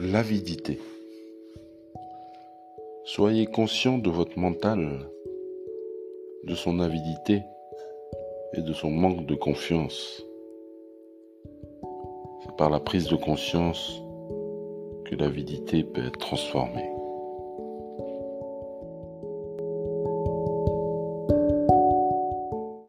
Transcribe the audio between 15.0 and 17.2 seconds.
que l'avidité peut être transformée.